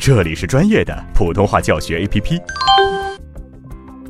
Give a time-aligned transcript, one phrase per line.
[0.00, 2.42] 这里是专业的普通话教学 APP，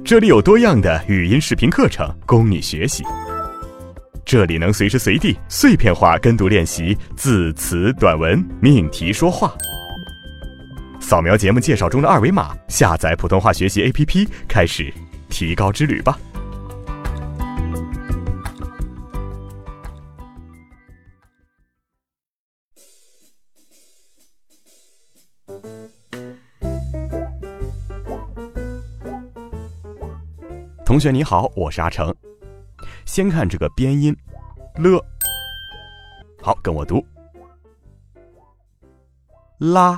[0.05, 3.03] 这里有多样的语音视频课程供你学习，
[4.25, 9.53] 这里能随时随地碎片化跟读练习字词短文命题说话。
[11.01, 14.95] 扫描节目介绍中的二维码，下载普通话学习 APP，开始
[15.29, 16.17] 提高之旅吧。
[30.91, 32.13] 同学你好，我是阿成。
[33.07, 34.13] 先看这个边音
[34.75, 35.01] 了，
[36.43, 37.01] 好，跟我读。
[39.61, 39.97] 拉。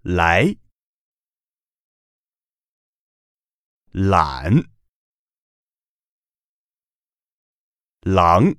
[0.00, 0.56] 来，
[3.90, 4.50] 懒，
[8.00, 8.54] 狼，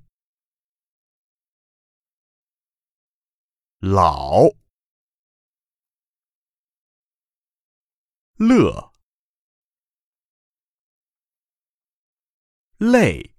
[3.80, 4.44] 老，
[8.36, 8.89] 乐，
[12.80, 13.36] 累，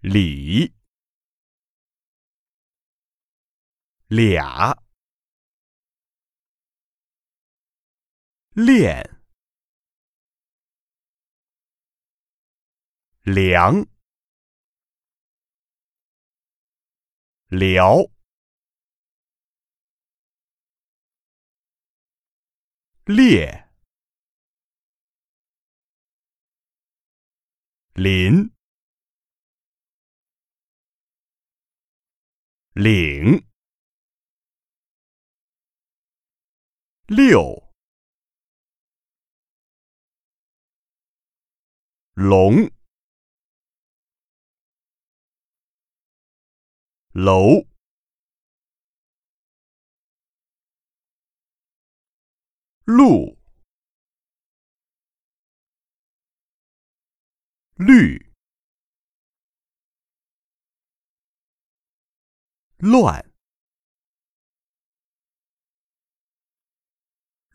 [0.00, 0.72] 理。
[4.06, 4.76] 俩，
[8.52, 9.20] 练，
[13.24, 13.86] 凉，
[17.48, 18.10] 聊，
[23.06, 23.63] 列，
[27.94, 28.52] 林，
[32.72, 33.46] 岭。
[37.06, 37.72] 六，
[42.14, 42.70] 龙，
[47.12, 47.68] 楼，
[52.86, 53.33] 路，
[57.86, 58.32] 绿，
[62.78, 63.34] 乱。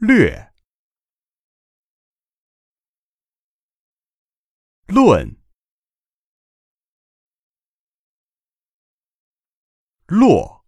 [0.01, 0.53] 略，
[4.87, 5.37] 论，
[10.07, 10.65] 落，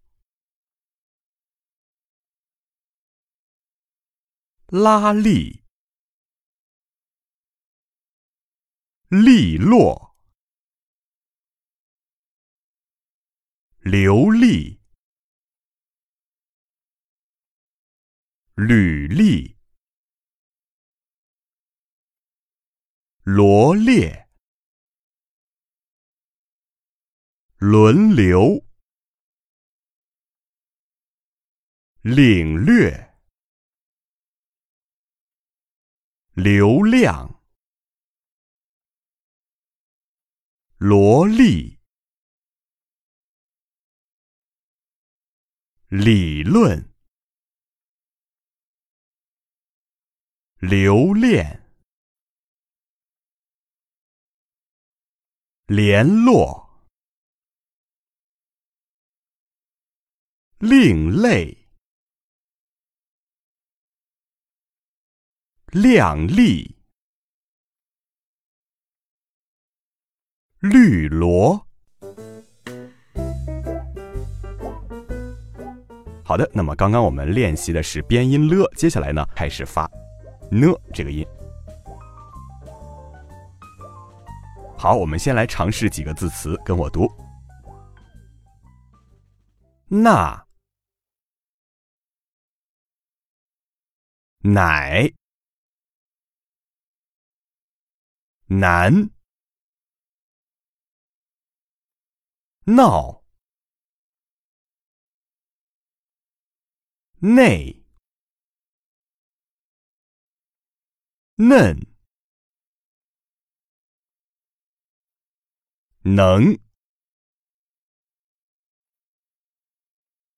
[4.67, 5.60] 拉力，
[9.11, 10.15] 利落，
[13.81, 14.79] 流利。
[18.55, 19.57] 履历，
[23.23, 24.29] 罗列，
[27.57, 28.65] 轮流，
[32.01, 33.17] 领略，
[36.33, 37.30] 流量，
[40.83, 41.77] 萝莉，
[45.89, 46.91] 理论。
[50.57, 51.61] 留恋，
[55.67, 56.87] 联络，
[60.57, 61.69] 另类，
[65.67, 66.80] 靓丽，
[70.61, 71.59] 绿萝。
[76.23, 79.89] 好的，那么刚刚我们练习的是边音了，接下来呢，开始发。
[80.51, 81.25] 呢，这个音。
[84.77, 87.07] 好，我们先来尝试几个字词，跟我读。
[89.87, 90.45] 那，
[94.43, 95.11] 奶，
[98.45, 99.09] 难，
[102.65, 103.23] 闹，
[107.19, 107.81] 内。
[111.41, 111.87] 嫩，
[116.03, 116.59] 能，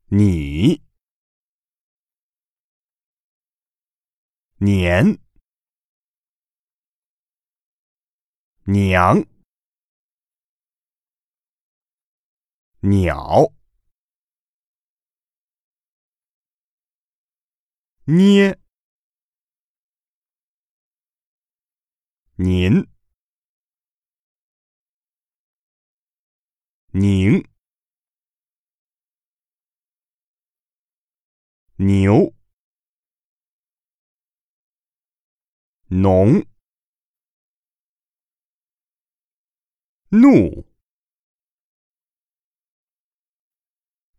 [0.07, 0.81] 你，
[4.59, 5.19] 年，
[8.63, 9.25] 娘，
[12.85, 13.53] 鸟。
[18.05, 18.59] 捏
[22.35, 22.85] 您。
[26.91, 27.43] 拧
[31.77, 32.33] 牛。
[35.87, 36.45] 农。
[40.09, 40.72] 怒。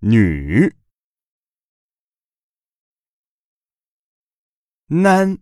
[0.07, 0.77] 女，
[4.89, 5.39] 男，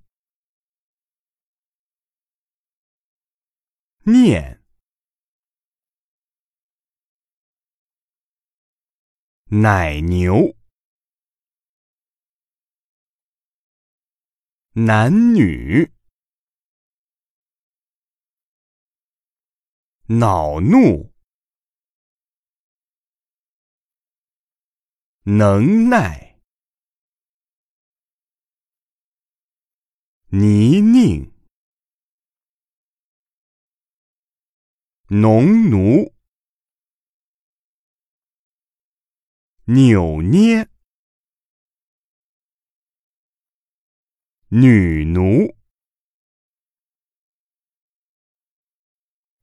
[4.04, 4.62] 念。
[9.46, 10.56] 奶牛，
[14.74, 15.92] 男女，
[20.06, 21.11] 恼怒，
[25.24, 26.40] 能耐，
[30.30, 31.30] 泥泞，
[35.06, 36.12] 农奴。
[39.66, 40.69] 扭捏，
[44.48, 45.54] 女奴，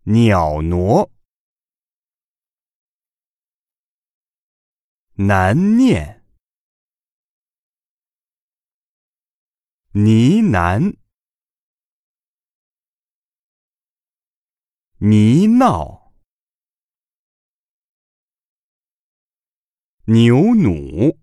[0.04, 1.10] 鸟挪，
[5.22, 6.24] 难念，
[9.92, 10.96] 呢喃，
[15.00, 16.14] 呢闹。
[20.06, 21.20] 牛弩，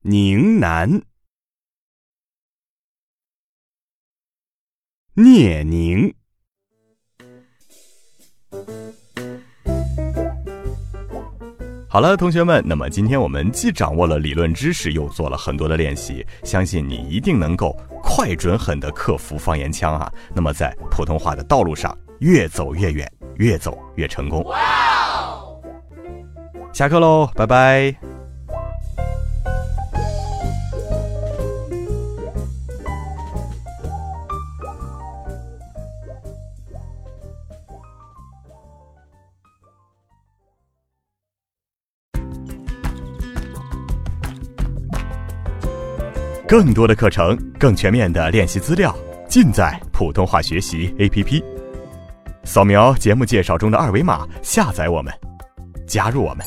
[0.00, 1.06] 宁南，
[5.14, 6.23] 聂宁。
[11.94, 20.12] 好了，同学们，那么今天我们既掌握了理论知识，又做了很多的练习，相信你一定能够快、准、狠地克服方言腔啊！
[20.34, 24.44] 那么在普通话的道路上越走越远，越走越成功。
[26.72, 28.13] 下课喽，拜拜。
[46.46, 48.94] 更多的课程，更全面的练习资料，
[49.26, 51.42] 尽在普通话学习 APP。
[52.44, 55.12] 扫描节目介绍中的二维码，下载我们。
[55.86, 56.44] 加入我们。